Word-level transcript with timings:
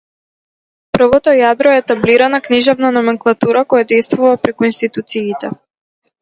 Првото 0.97 1.33
јадро 1.39 1.73
е 1.73 1.81
етаблираната 1.81 2.47
книжевна 2.47 2.91
номенклатура 2.97 3.63
која 3.75 3.87
дејствува 3.93 4.33
преку 4.47 4.69
институциите. 4.71 5.55